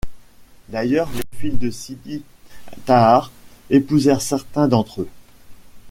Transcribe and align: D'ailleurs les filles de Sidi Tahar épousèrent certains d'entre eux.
D'ailleurs 0.69 1.11
les 1.11 1.37
filles 1.37 1.59
de 1.59 1.69
Sidi 1.69 2.23
Tahar 2.85 3.31
épousèrent 3.69 4.23
certains 4.23 4.67
d'entre 4.67 5.01
eux. 5.03 5.09